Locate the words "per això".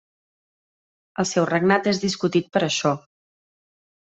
2.57-2.95